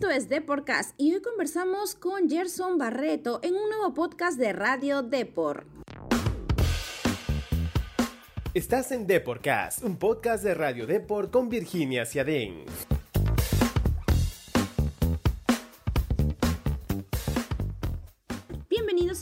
[0.00, 5.02] Esto es Deporcast y hoy conversamos con Gerson Barreto en un nuevo podcast de Radio
[5.02, 5.66] Deport.
[8.54, 12.64] Estás en Deporcast, un podcast de Radio Deport con Virginia Ciadén.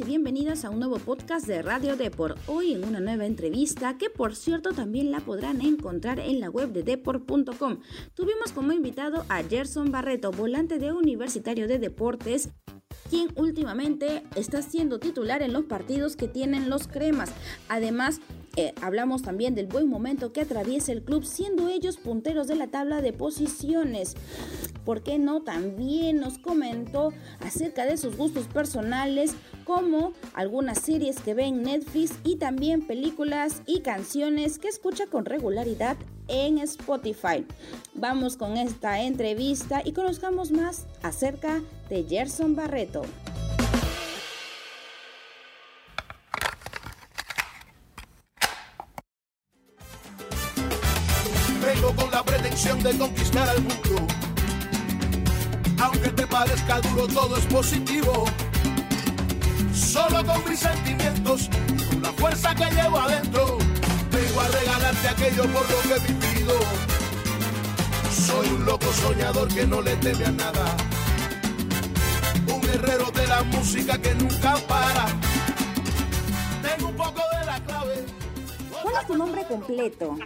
[0.01, 2.39] Y bienvenidas a un nuevo podcast de Radio Deport.
[2.47, 6.73] Hoy en una nueva entrevista que por cierto también la podrán encontrar en la web
[6.73, 7.79] de deport.com.
[8.15, 12.51] Tuvimos como invitado a Gerson Barreto, volante de Universitario de Deportes,
[13.09, 17.33] quien últimamente está siendo titular en los partidos que tienen los cremas.
[17.69, 18.21] Además,
[18.57, 22.69] eh, hablamos también del buen momento que atraviesa el club, siendo ellos punteros de la
[22.69, 24.17] tabla de posiciones.
[24.85, 25.43] ¿Por qué no?
[25.43, 29.35] También nos comentó acerca de sus gustos personales,
[29.65, 35.25] como algunas series que ve en Netflix y también películas y canciones que escucha con
[35.25, 35.97] regularidad
[36.29, 37.45] en Spotify.
[37.95, 41.61] Vamos con esta entrevista y conozcamos más acerca
[41.91, 43.03] de Gerson Barreto.
[52.39, 54.07] Pretensión de conquistar al mundo.
[55.81, 58.25] Aunque te parezca duro, todo es positivo.
[59.75, 61.49] Solo con mis sentimientos,
[61.91, 63.59] con la fuerza que llevo adentro,
[64.11, 66.55] vengo a regalarte aquello por lo que he vivido.
[68.11, 70.77] Soy un loco soñador que no le teme a nada.
[72.47, 75.07] Un guerrero de la música que nunca para.
[76.63, 78.05] Tengo un poco de la clave.
[78.83, 80.17] ¿Cuál es tu nombre completo?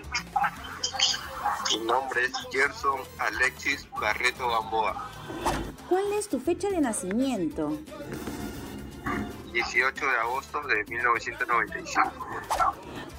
[1.72, 5.10] Mi nombre es Gerson Alexis Barreto Gamboa,
[5.88, 7.78] ¿Cuál es tu fecha de nacimiento?
[9.52, 12.12] 18 de agosto de 1995,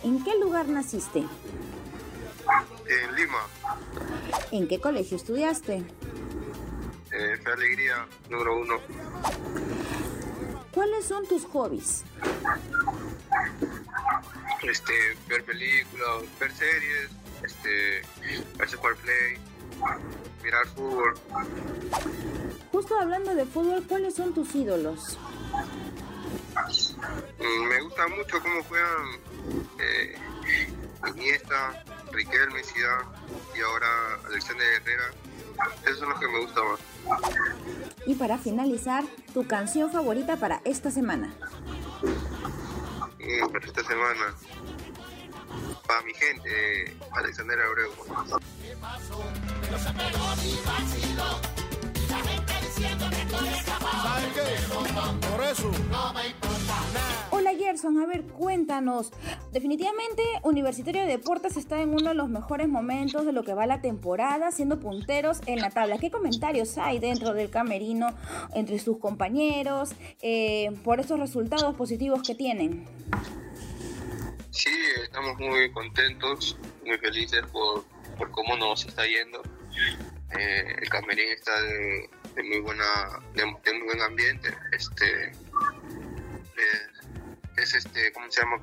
[0.04, 1.20] ¿En qué lugar naciste?
[2.88, 3.40] en Lima.
[4.52, 5.84] ¿En qué colegio estudiaste?
[7.12, 8.76] Eh, Fe Alegría, número uno.
[10.74, 12.04] ¿Cuáles son tus hobbies?
[14.64, 14.94] Este,
[15.28, 17.10] ver películas, ver series,
[17.44, 18.02] este,
[18.58, 19.38] verse por play,
[20.44, 21.14] mirar fútbol.
[22.72, 25.18] Justo hablando de fútbol, ¿cuáles son tus ídolos?
[27.40, 29.08] Mm, Me gusta mucho cómo juegan
[29.80, 30.16] eh,
[31.08, 33.04] Iniesta, Riquelme, Zidane
[33.56, 33.88] y ahora
[34.28, 35.04] Alexander Herrera.
[35.84, 36.80] Esos son los que me gustan más.
[38.06, 39.04] Y para finalizar,
[39.34, 41.34] tu canción favorita para esta semana.
[43.20, 44.36] Mm, para esta semana.
[45.88, 47.92] Para mi gente, Alexander Abreu.
[47.94, 48.44] Por.
[57.32, 59.12] Hola Gerson, a ver, cuéntanos.
[59.52, 63.66] Definitivamente Universitario de Deportes está en uno de los mejores momentos de lo que va
[63.66, 65.98] la temporada, siendo punteros en la tabla.
[65.98, 68.08] ¿Qué comentarios hay dentro del camerino
[68.54, 72.86] entre sus compañeros eh, por esos resultados positivos que tienen?
[74.64, 74.72] Sí,
[75.04, 77.84] estamos muy contentos, muy felices por,
[78.18, 79.44] por cómo nos está yendo.
[80.40, 82.10] Eh, el camerín está de,
[82.46, 82.86] muy buena,
[83.34, 84.56] de, de muy buen ambiente.
[84.72, 86.88] Este, eh,
[87.58, 88.62] es este, ¿cómo se llama?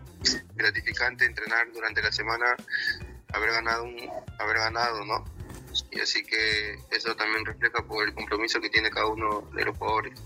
[0.54, 2.56] gratificante entrenar durante la semana,
[3.34, 3.98] haber ganado, un,
[4.38, 5.22] haber ganado, ¿no?
[5.90, 9.76] Y así que eso también refleja por el compromiso que tiene cada uno de los
[9.76, 10.18] jugadores.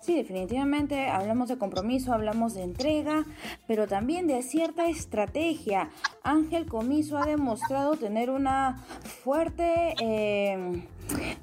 [0.00, 3.24] Sí, definitivamente hablamos de compromiso, hablamos de entrega,
[3.66, 5.90] pero también de cierta estrategia.
[6.22, 8.84] Ángel Comiso ha demostrado tener una
[9.22, 10.84] fuerte, eh,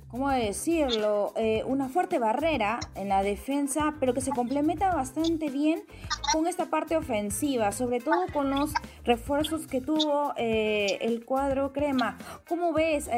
[0.10, 1.34] ¿cómo decirlo?
[1.38, 5.82] Eh, una fuerte barrera en la defensa, pero que se complementa bastante bien
[6.34, 8.74] con esta parte ofensiva, sobre todo con los
[9.06, 12.18] refuerzos que tuvo eh, el cuadro crema.
[12.48, 13.10] ¿Cómo ves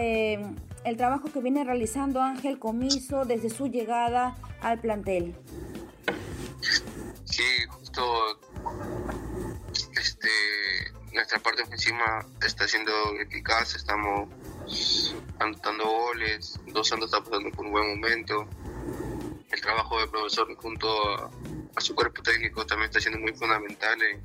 [0.84, 5.36] el trabajo que viene realizando Ángel Comiso desde su llegada al plantel?
[7.26, 8.04] Sí, justo
[10.00, 10.30] este,
[11.14, 14.30] nuestra parte ofensiva está siendo eficaz, estamos
[15.40, 18.48] anotando goles, Dos Santos está pasando por un buen momento.
[19.52, 20.88] El trabajo del profesor junto
[21.76, 24.22] a, su cuerpo técnico también está siendo muy fundamental en,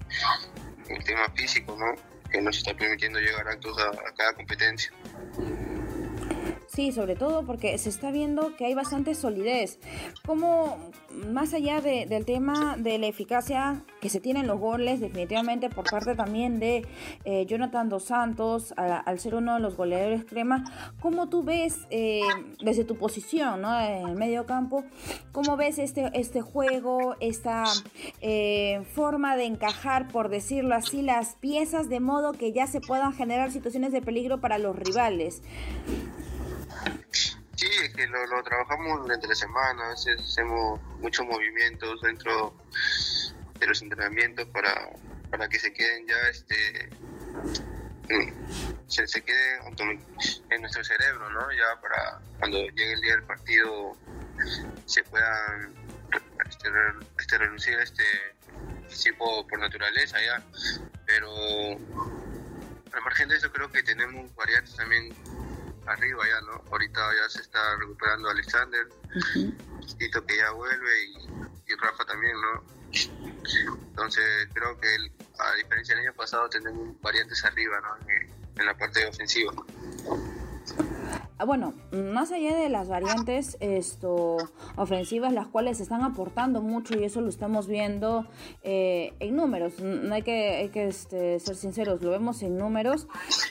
[0.88, 1.94] el tema físico, ¿no?
[2.31, 4.93] que nos está permitiendo llegar altos a, a cada competencia.
[6.76, 9.81] Sí, sobre todo porque se está viendo que hay bastante solidez.
[10.26, 10.76] Como
[11.32, 15.90] más allá de- del tema de la eficacia que se tienen los goles, definitivamente por
[15.90, 16.87] parte también de
[17.25, 20.64] eh, Jonathan Dos Santos, al ser uno de los goleadores crema,
[21.00, 22.20] ¿cómo tú ves eh,
[22.62, 23.81] desde tu posición ¿no?
[23.81, 24.84] en el medio campo,
[25.32, 27.64] cómo ves este, este juego, esta
[28.20, 33.14] eh, forma de encajar, por decirlo así, las piezas de modo que ya se puedan
[33.14, 35.40] generar situaciones de peligro para los rivales?
[37.96, 42.54] Que lo, lo trabajamos durante la semana, a veces hacemos muchos movimientos dentro
[43.58, 44.90] de los entrenamientos para,
[45.31, 46.90] para que se queden ya este
[48.87, 49.60] se, se queden
[50.50, 51.52] en nuestro cerebro, ¿no?
[51.52, 53.96] Ya para cuando llegue el día del partido
[54.84, 55.75] se puedan
[56.48, 56.69] este,
[57.19, 58.04] este, reducir este
[59.02, 60.43] tipo por naturaleza ya,
[61.06, 61.28] pero
[62.93, 65.14] al margen de eso creo que tenemos variantes también
[65.87, 66.62] arriba ya, ¿no?
[66.71, 68.88] Ahorita ya se está recuperando Alexander,
[69.99, 71.05] Tito que ya vuelve
[71.67, 72.65] y, Rafa también, ¿no?
[73.88, 74.88] Entonces creo que
[75.38, 78.11] a diferencia del año pasado tenemos variantes arriba, ¿no?
[78.11, 79.53] En, en la parte ofensiva.
[81.38, 84.39] Ah, bueno, más allá de las variantes esto,
[84.77, 88.27] ofensivas, las cuales están aportando mucho y eso lo estamos viendo
[88.62, 93.06] eh, en números, no hay que, hay que este, ser sinceros, lo vemos en números.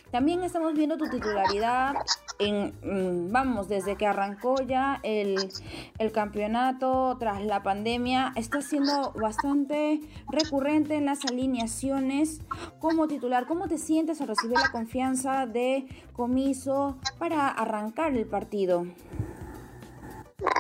[0.10, 1.94] También estamos viendo tu titularidad
[2.40, 5.52] en, mm, vamos, desde que arrancó ya el,
[5.98, 10.02] el campeonato tras la pandemia, está siendo bastante
[10.32, 12.42] recurrente en las alineaciones
[12.80, 13.46] como titular.
[13.46, 18.86] ¿Cómo te sientes al recibir la confianza de Comiso para arrancar el partido?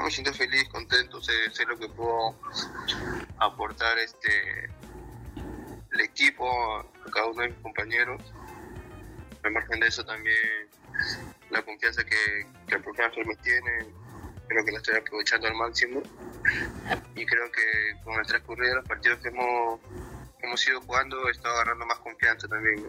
[0.03, 2.35] me siento feliz, contento, sé, sé, lo que puedo
[3.39, 4.69] aportar este
[5.91, 6.45] el equipo,
[6.79, 8.21] a cada uno de mis compañeros.
[9.43, 10.35] Al margen de eso también
[11.55, 13.87] la confianza que, que el profesor me tiene,
[14.47, 16.01] creo que la estoy aprovechando al máximo
[17.15, 19.79] y creo que con el transcurrir de los partidos que hemos,
[20.41, 22.85] hemos ido jugando he estado agarrando más confianza también.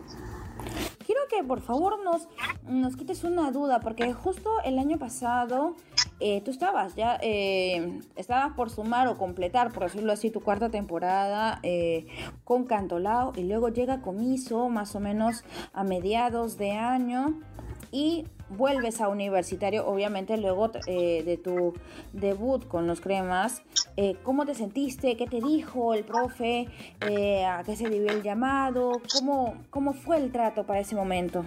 [1.05, 2.29] Quiero que por favor nos,
[2.65, 5.77] nos quites una duda, porque justo el año pasado
[6.19, 10.69] eh, tú estabas ya, eh, estabas por sumar o completar, por decirlo así, tu cuarta
[10.71, 12.09] temporada eh,
[12.43, 17.41] con Cantolao y luego llega Comiso más o menos a mediados de año
[17.91, 21.75] y vuelves a universitario, obviamente luego eh, de tu
[22.13, 23.63] debut con los cremas,
[23.97, 25.17] eh, ¿cómo te sentiste?
[25.17, 26.69] ¿Qué te dijo el profe?
[27.01, 28.93] Eh, ¿A qué se debió el llamado?
[29.13, 31.45] ¿Cómo, ¿Cómo fue el trato para ese momento?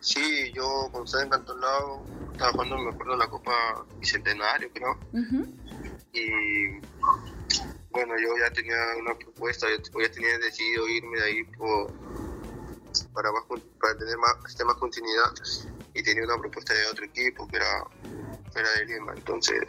[0.00, 3.52] Sí, yo cuando estaba en Cantolao, estaba jugando, me acuerdo, la Copa
[3.98, 4.98] Bicentenario, creo.
[6.12, 6.80] Y
[7.90, 11.92] bueno, yo ya tenía una propuesta, yo ya tenía decidido irme de ahí por
[13.04, 13.42] para, más,
[13.80, 15.32] para tener más, continuidad
[15.94, 17.84] y tenía una propuesta de otro equipo que era,
[18.78, 19.12] de Lima.
[19.14, 19.62] Entonces,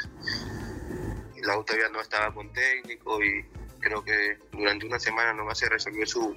[1.44, 3.45] la U todavía no estaba con técnico y
[3.79, 6.35] creo que durante una semana nomás se resolvió su,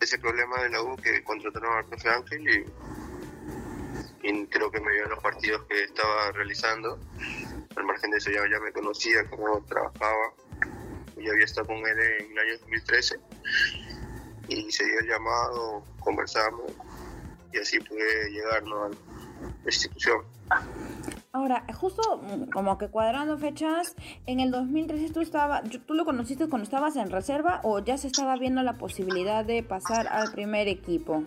[0.00, 2.64] ese problema de la U que contrataron al profe Ángel y,
[4.50, 6.98] creo que me vio los partidos que estaba realizando.
[7.76, 10.34] Al margen de eso ya, me conocía, cómo trabajaba.
[11.16, 13.18] Ya había estado con él en el año 2013
[14.50, 16.72] y se dio el llamado, conversamos
[17.52, 18.90] y así pude llegar a la
[19.66, 20.24] institución.
[21.32, 23.94] Ahora, justo mm, como que cuadrando fechas,
[24.26, 28.08] en el 2013 tú estaba, tú lo conociste cuando estabas en reserva o ya se
[28.08, 31.22] estaba viendo la posibilidad de pasar al primer equipo.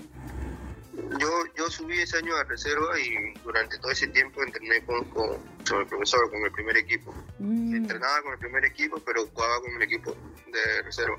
[1.19, 5.79] Yo, yo subí ese año a reserva y durante todo ese tiempo entrené con, con,
[5.79, 7.13] el profesor, con el primer equipo.
[7.39, 7.75] Mm.
[7.75, 10.15] Entrenaba con el primer equipo, pero jugaba con el equipo
[10.51, 11.17] de reserva.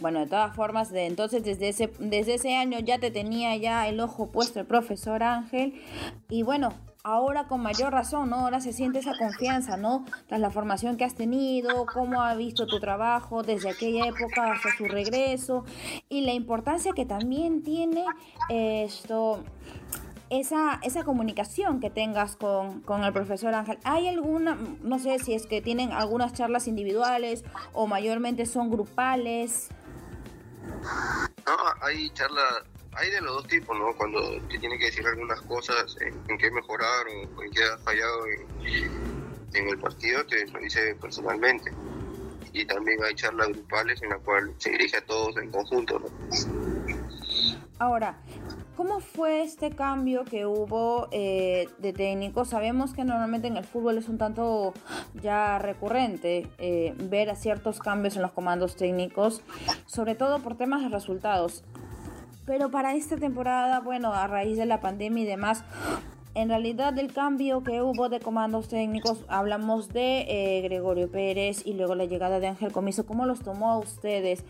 [0.00, 3.88] Bueno, de todas formas, de, entonces desde ese, desde ese año ya te tenía ya
[3.88, 5.74] el ojo puesto el profesor Ángel.
[6.28, 6.72] Y bueno,
[7.02, 8.36] ahora con mayor razón, ¿no?
[8.36, 10.04] Ahora se siente esa confianza, ¿no?
[10.26, 14.76] Tras la formación que has tenido, cómo ha visto tu trabajo desde aquella época hasta
[14.76, 15.64] su regreso
[16.08, 18.04] y la importancia que también tiene
[18.50, 19.42] esto
[20.30, 23.78] esa, esa comunicación que tengas con, con, el profesor Ángel.
[23.84, 29.70] ¿Hay alguna, no sé si es que tienen algunas charlas individuales o mayormente son grupales?
[31.46, 33.94] No, hay charlas, hay de los dos tipos, ¿no?
[33.96, 38.26] Cuando te tiene que decir algunas cosas en, qué mejorar o en qué has fallado
[38.26, 41.72] en, el partido, te lo dice personalmente.
[42.52, 46.08] Y también hay charlas grupales en las cuales se dirige a todos en conjunto, ¿no?
[47.78, 48.18] Ahora,
[48.78, 52.44] ¿Cómo fue este cambio que hubo eh, de técnico?
[52.44, 54.72] Sabemos que normalmente en el fútbol es un tanto
[55.20, 59.42] ya recurrente eh, ver a ciertos cambios en los comandos técnicos,
[59.86, 61.64] sobre todo por temas de resultados.
[62.46, 65.64] Pero para esta temporada, bueno, a raíz de la pandemia y demás,
[66.38, 71.72] en realidad del cambio que hubo de comandos técnicos, hablamos de eh, Gregorio Pérez y
[71.72, 73.04] luego la llegada de Ángel Comiso.
[73.06, 74.44] ¿Cómo los tomó a ustedes?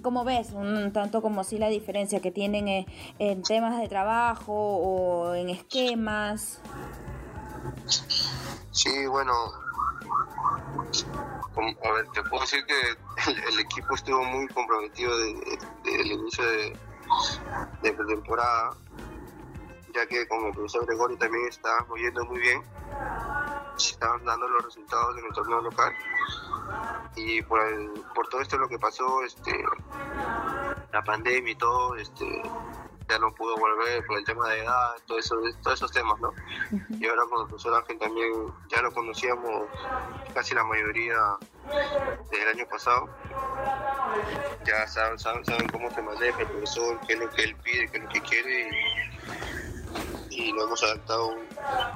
[0.00, 2.86] ¿Cómo ves un tanto como si la diferencia que tienen eh,
[3.18, 6.58] en temas de trabajo o en esquemas?
[8.70, 9.34] Sí, bueno,
[11.84, 16.78] a ver, te puedo decir que el, equipo estuvo muy comprometido desde el inicio de,
[17.82, 18.74] de temporada
[19.96, 22.62] ya que como el profesor Gregorio también está yendo muy bien,
[23.76, 25.92] se estaban dando los resultados en el torneo local
[27.16, 27.60] y por,
[28.14, 29.52] por todo esto lo que pasó, este,
[30.92, 32.42] la pandemia y todo, este,
[33.08, 36.32] ya no pudo volver por el tema de edad, todo eso, todos esos temas, ¿no?
[36.90, 38.32] Y ahora con el profesor Ángel también
[38.68, 39.66] ya lo conocíamos
[40.34, 41.16] casi la mayoría
[42.30, 43.08] del año pasado.
[44.66, 47.98] Ya saben, saben, cómo se maneja el profesor, qué es lo que él pide, qué
[47.98, 48.95] es lo que quiere y,
[50.52, 51.34] lo hemos adaptado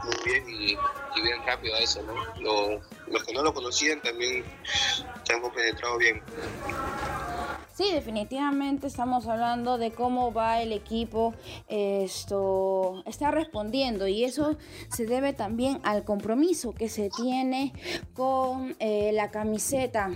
[0.05, 0.77] muy bien y,
[1.23, 2.15] bien rápido a eso, ¿no?
[3.07, 4.45] los que no lo conocían también
[5.25, 6.23] se han compenetrado bien.
[7.81, 11.35] Sí, definitivamente estamos hablando de cómo va el equipo,
[11.67, 14.59] esto está respondiendo y eso
[14.91, 17.73] se debe también al compromiso que se tiene
[18.13, 20.11] con eh, la camiseta.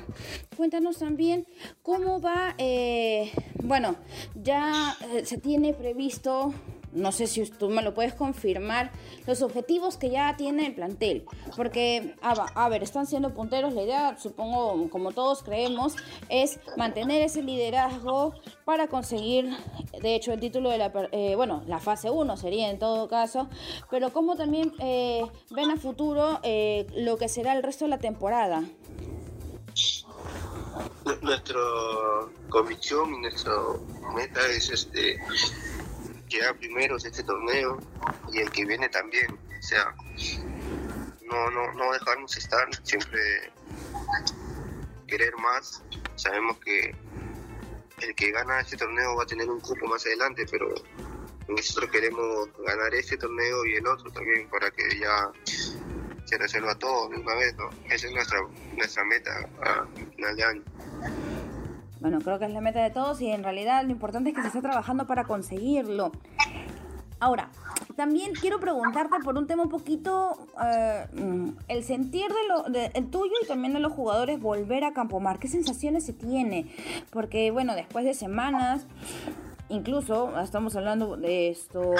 [0.58, 1.46] Cuéntanos también
[1.82, 3.96] cómo va, eh, bueno,
[4.34, 6.52] ya eh, se tiene previsto
[6.94, 8.92] no sé si tú me lo puedes confirmar,
[9.26, 11.24] los objetivos que ya tiene el plantel.
[11.56, 15.96] Porque, a, ver, están siendo punteros, la idea, supongo, como todos creemos,
[16.28, 18.34] es mantener ese liderazgo
[18.64, 19.50] para conseguir,
[20.00, 23.48] de hecho, el título de la, eh, bueno, la fase 1 sería en todo caso,
[23.90, 27.98] pero como también eh, ven a futuro eh, lo que será el resto de la
[27.98, 28.62] temporada.
[31.22, 31.60] Nuestra
[32.48, 33.52] convicción y nuestra
[34.14, 35.18] meta es este
[36.28, 37.78] llegar primeros este torneo
[38.32, 39.32] y el que viene también.
[39.32, 39.94] O sea,
[41.22, 43.20] no, no, no dejarnos estar, siempre
[45.06, 45.82] querer más.
[46.16, 46.94] Sabemos que
[48.00, 50.74] el que gana este torneo va a tener un cupo más adelante, pero
[51.48, 55.30] nosotros queremos ganar este torneo y el otro también para que ya
[56.24, 57.68] se resuelva todo de una vez, ¿no?
[57.90, 58.40] Esa es nuestra,
[58.76, 60.62] nuestra meta a final de año.
[62.04, 64.42] Bueno, creo que es la meta de todos y en realidad lo importante es que
[64.42, 66.12] se esté trabajando para conseguirlo.
[67.18, 67.48] Ahora,
[67.96, 71.06] también quiero preguntarte por un tema un poquito, eh,
[71.66, 75.38] el sentir de lo, tuyo y también de los jugadores volver a Campomar.
[75.38, 76.70] ¿Qué sensaciones se tiene?
[77.08, 78.86] Porque, bueno, después de semanas,
[79.70, 81.94] incluso estamos hablando de esto,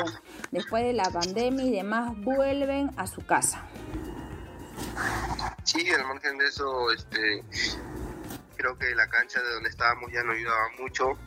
[0.50, 3.64] después de la pandemia y demás, vuelven a su casa.
[5.62, 7.42] Sí, al margen de eso, este,
[8.64, 11.18] creo que la cancha de donde estábamos ya no ayudaba mucho.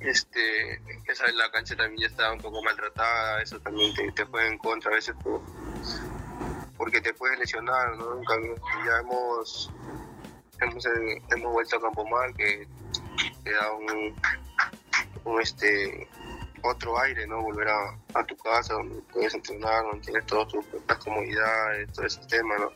[0.00, 4.48] Este, esa la cancha también ya estaba un poco maltratada, eso también te, te juega
[4.48, 5.14] en contra a veces
[6.78, 8.22] porque te puedes lesionar, ¿no?
[8.86, 9.70] Ya hemos,
[10.60, 12.66] hemos, eh, hemos vuelto a Campo Mar que
[13.42, 14.14] te da un,
[15.24, 16.08] un este
[16.62, 17.42] otro aire, ¿no?
[17.42, 20.64] Volver a, tu casa donde puedes entrenar, donde tienes todas tus
[21.04, 22.72] comodidades, todo ese tema, ¿no?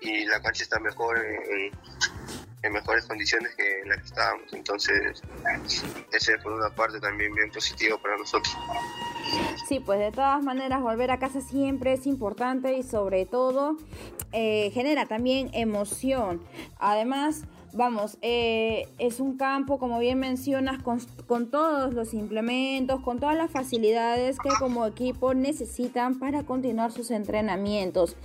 [0.00, 1.72] Y la cancha está mejor en,
[2.62, 4.52] en mejores condiciones que en las que estábamos.
[4.52, 5.22] Entonces,
[6.12, 8.56] ese por una parte también bien positivo para nosotros.
[9.68, 13.76] Sí, pues de todas maneras volver a casa siempre es importante y sobre todo
[14.32, 16.42] eh, genera también emoción.
[16.78, 23.20] Además, vamos, eh, es un campo, como bien mencionas, con, con, todos los implementos, con
[23.20, 28.16] todas las facilidades que como equipo necesitan para continuar sus entrenamientos.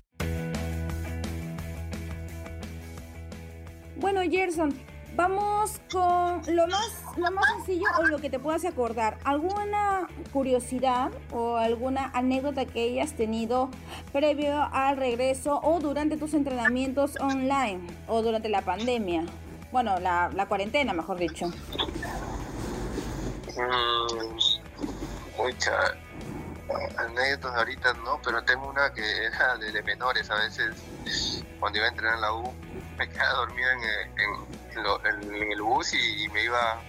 [4.14, 4.80] Bueno, Gerson,
[5.16, 9.18] vamos con lo más, lo más sencillo o lo que te puedas acordar.
[9.24, 13.72] ¿Alguna curiosidad o alguna anécdota que hayas tenido
[14.12, 19.26] previo al regreso o durante tus entrenamientos online o durante la pandemia?
[19.72, 21.48] Bueno, la, cuarentena, mejor dicho.
[23.58, 24.38] Mm,
[25.38, 25.96] muchas
[26.98, 30.76] anécdotas ahorita no, pero tengo una que era de menores a veces
[31.60, 32.54] cuando iba a entrenar en la U
[32.98, 33.80] me quedaba dormido en,
[35.36, 36.82] en, el bus y, me iba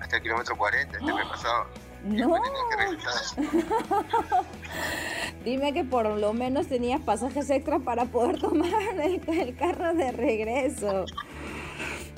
[0.00, 1.66] hasta el kilómetro 40, este me pasaba.
[2.04, 2.34] No.
[5.44, 8.70] Dime que por lo menos tenías pasajes extra para poder tomar
[9.02, 11.04] el, carro de regreso.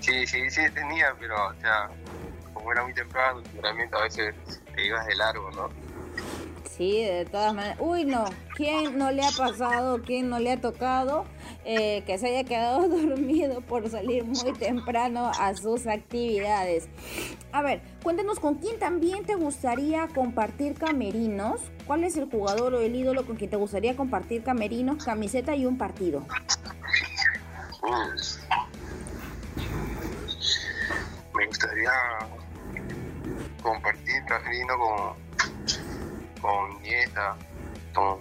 [0.00, 1.90] Sí, sí, sí tenía, pero o sea,
[2.52, 4.34] como era muy temprano, el a veces
[4.74, 5.68] te ibas de largo, ¿no?
[6.76, 7.76] Sí, de todas maneras.
[7.80, 8.24] Uy, no.
[8.54, 10.00] ¿Quién no le ha pasado?
[10.02, 11.26] ¿Quién no le ha tocado?
[11.64, 16.88] Eh, que se haya quedado dormido por salir muy temprano a sus actividades.
[17.52, 21.60] A ver, cuéntanos con quién también te gustaría compartir camerinos.
[21.86, 25.66] ¿Cuál es el jugador o el ídolo con quien te gustaría compartir camerinos, camiseta y
[25.66, 26.24] un partido?
[31.36, 31.92] Me gustaría
[33.62, 35.14] compartir camerino con,
[36.40, 37.36] con Nieta,
[37.94, 38.18] con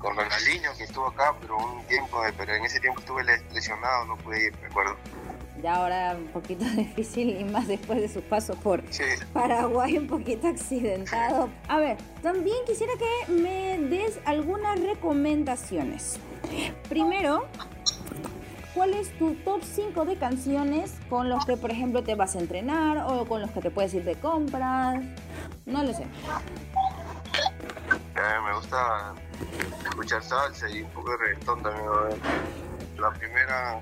[0.00, 4.16] con Ronaldinho que estuvo acá, pero un tiempo, pero en ese tiempo estuve lesionado, no
[4.16, 4.96] pude ir, me acuerdo.
[5.62, 8.82] ya ahora un poquito difícil y más después de su paso por
[9.32, 11.50] Paraguay, un poquito accidentado.
[11.68, 16.18] A ver, también quisiera que me des algunas recomendaciones.
[16.88, 17.46] Primero,
[18.74, 22.38] ¿cuál es tu top 5 de canciones con los que, por ejemplo, te vas a
[22.38, 25.04] entrenar o con los que te puedes ir de compras?
[25.66, 26.04] No lo sé.
[28.16, 29.14] Eh, me gusta
[29.84, 31.86] escuchar salsa y un poco de reggaetón también.
[32.98, 33.80] La primera,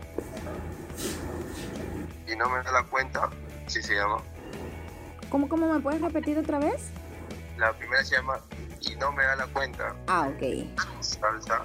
[2.27, 3.29] y no me da la cuenta,
[3.67, 4.23] sí se llama.
[5.29, 6.91] ¿Cómo, cómo me puedes repetir otra vez?
[7.57, 8.41] La primera se llama
[8.81, 9.95] Y no me da la cuenta.
[10.07, 10.69] Ah, ok.
[11.01, 11.63] Salsa.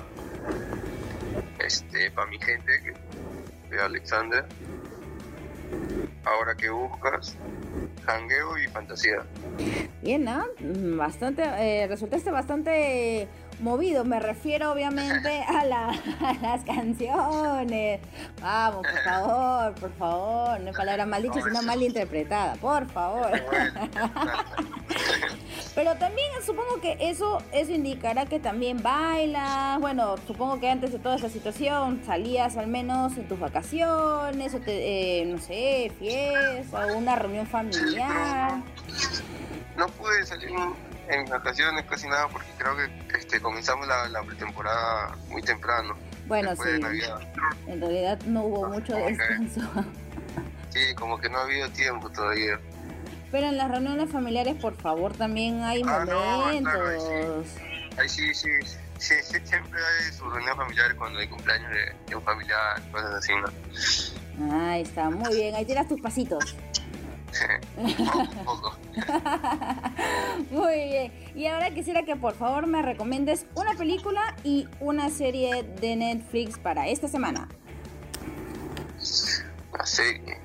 [1.59, 2.95] Este, para mi gente,
[3.69, 4.45] de Alexander.
[6.25, 7.35] Ahora que buscas,
[8.05, 9.23] jangueo y fantasía.
[10.01, 10.45] Bien, ¿no?
[10.97, 13.27] Bastante, eh, resultaste bastante
[13.59, 14.03] movido.
[14.03, 17.99] Me refiero obviamente a, las canciones.
[18.41, 20.59] Vamos, por favor, por favor.
[20.61, 22.55] No es palabra mal dicha, sino mal interpretada.
[22.55, 23.31] Por favor.
[25.75, 29.79] Pero también supongo que eso, eso indicará que también bailas.
[29.79, 34.59] Bueno, supongo que antes de toda esa situación salías al menos en tus vacaciones, o
[34.59, 38.57] te, eh, no sé, fiesta, o una reunión familiar.
[39.75, 40.51] no, pude salir
[41.09, 45.95] en vacaciones casi nada porque creo que este, comenzamos la, pretemporada muy temprano.
[46.27, 46.69] Bueno, sí.
[47.67, 49.61] En realidad no hubo mucho descanso.
[50.69, 52.59] sí, como que no ha habido tiempo todavía.
[53.31, 57.47] Pero en las reuniones familiares, por favor, también hay ah, momentos.
[57.97, 58.49] ahí sí, sí,
[58.99, 61.71] sí, siempre hay su reunión familiar cuando hay cumpleaños
[62.07, 64.69] de, un familiar, cosas así, ¿no?
[64.69, 66.55] Ahí está, muy bien, ahí tiras tus pasitos.
[67.77, 68.77] un poco.
[70.51, 71.13] Muy bien.
[71.35, 76.57] Y ahora quisiera que por favor me recomiendes una película y una serie de Netflix
[76.57, 77.47] para esta semana.
[79.73, 80.43] Una serie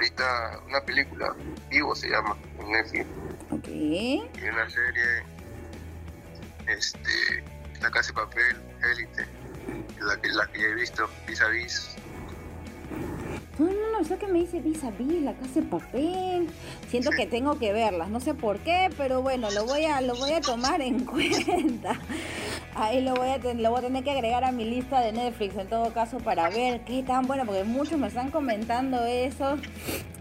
[0.00, 1.34] ahorita una película,
[1.68, 3.06] Vivo se llama, en Netflix.
[3.50, 3.68] Ok.
[3.68, 5.24] Y una serie,
[6.66, 7.44] este,
[7.82, 8.56] La Casa de Papel,
[8.92, 9.26] Élite,
[10.00, 11.96] la que, la que he visto, Vis a Vis.
[14.00, 16.48] Eso que me dice vis a vis, la casa de papel.
[16.88, 20.16] Siento que tengo que verlas, no sé por qué, pero bueno, lo voy a, lo
[20.16, 22.00] voy a tomar en cuenta.
[22.74, 25.54] Ahí lo voy, a lo voy a tener que agregar a mi lista de Netflix
[25.58, 29.58] en todo caso para ver qué tan buena, porque muchos me están comentando eso,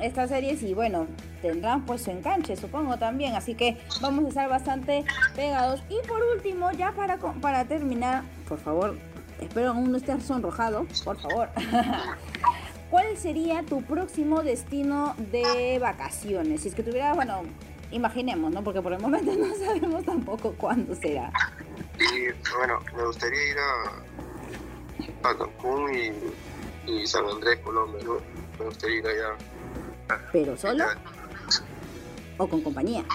[0.01, 1.07] estas series y bueno,
[1.41, 5.05] tendrán pues su enganche, supongo también, así que vamos a estar bastante
[5.37, 5.81] pegados.
[5.89, 8.97] Y por último, ya para, para terminar, por favor,
[9.39, 11.49] espero aún no estés sonrojado, por favor.
[12.89, 16.61] ¿Cuál sería tu próximo destino de vacaciones?
[16.61, 17.43] Si es que tuvieras, bueno,
[17.91, 18.63] imaginemos, ¿no?
[18.63, 21.31] Porque por el momento no sabemos tampoco cuándo será.
[21.99, 28.17] Y bueno, me gustaría ir a, a Cancún y, y, San Andrés, Colombia, ¿no?
[28.57, 29.35] Me gustaría ir allá.
[30.31, 30.85] ¿Pero solo?
[32.37, 33.05] ¿O con compañía?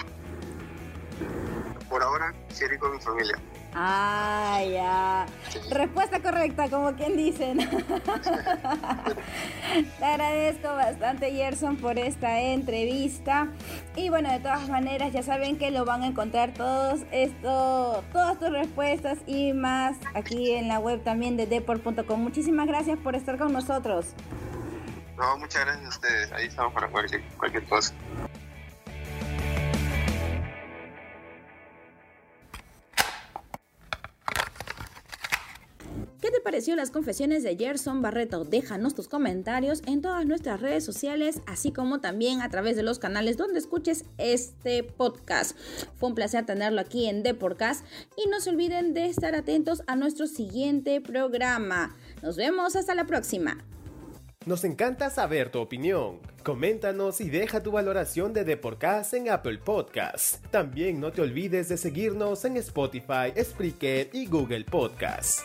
[1.89, 3.37] Por ahora, quiero ir con mi familia.
[3.77, 5.25] Ah, ya.
[5.69, 7.57] Respuesta correcta, como quien dicen.
[9.99, 13.49] Te agradezco bastante, Gerson, por esta entrevista.
[13.97, 18.39] Y bueno, de todas maneras, ya saben que lo van a encontrar todos esto, todas
[18.39, 22.21] tus respuestas y más aquí en la web también de deport.com.
[22.21, 24.13] Muchísimas gracias por estar con nosotros.
[25.17, 26.31] No, muchas gracias a ustedes.
[26.31, 27.93] Ahí estamos para cualquier, cualquier cosa.
[36.55, 38.45] Pareció las confesiones de Gerson Barreto?
[38.45, 42.97] Déjanos tus comentarios en todas nuestras redes sociales, así como también a través de los
[42.97, 45.57] canales donde escuches este podcast.
[45.97, 49.83] Fue un placer tenerlo aquí en The Podcast y no se olviden de estar atentos
[49.85, 51.93] a nuestro siguiente programa.
[52.23, 53.57] Nos vemos hasta la próxima.
[54.45, 56.21] Nos encanta saber tu opinión.
[56.45, 60.39] Coméntanos y deja tu valoración de The Podcast en Apple Podcasts.
[60.51, 65.43] También no te olvides de seguirnos en Spotify, Spreaker y Google Podcasts.